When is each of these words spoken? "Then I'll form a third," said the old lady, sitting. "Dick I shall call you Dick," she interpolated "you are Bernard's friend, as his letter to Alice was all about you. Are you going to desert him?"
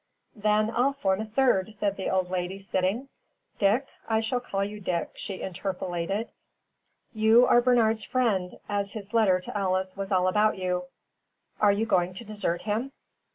"Then 0.35 0.73
I'll 0.75 0.93
form 0.93 1.21
a 1.21 1.25
third," 1.25 1.75
said 1.75 1.95
the 1.95 2.09
old 2.09 2.31
lady, 2.31 2.57
sitting. 2.57 3.07
"Dick 3.59 3.87
I 4.09 4.19
shall 4.19 4.39
call 4.39 4.63
you 4.63 4.79
Dick," 4.79 5.11
she 5.13 5.43
interpolated 5.43 6.31
"you 7.13 7.45
are 7.45 7.61
Bernard's 7.61 8.01
friend, 8.03 8.59
as 8.67 8.93
his 8.93 9.13
letter 9.13 9.39
to 9.39 9.55
Alice 9.55 9.95
was 9.95 10.11
all 10.11 10.27
about 10.27 10.57
you. 10.57 10.85
Are 11.59 11.71
you 11.71 11.85
going 11.85 12.15
to 12.15 12.25
desert 12.25 12.63
him?" 12.63 12.91